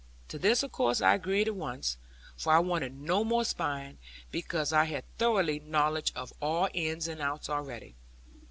To 0.29 0.39
this, 0.39 0.63
of 0.63 0.71
course, 0.71 0.99
I 0.99 1.13
agreed 1.13 1.47
at 1.47 1.53
once; 1.55 1.95
for 2.35 2.51
I 2.51 2.57
wanted 2.57 2.95
no 2.99 3.23
more 3.23 3.45
spying, 3.45 3.99
because 4.31 4.73
I 4.73 4.85
had 4.85 5.03
thorough 5.19 5.43
knowledge 5.59 6.11
of 6.15 6.33
all 6.41 6.69
ins 6.73 7.07
and 7.07 7.21
outs 7.21 7.51
already. 7.51 7.93